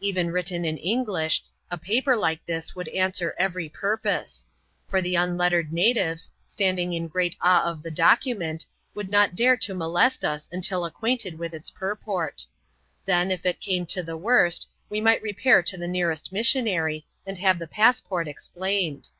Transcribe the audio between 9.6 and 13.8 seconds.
molest us until acquainted with its purport. Then, if it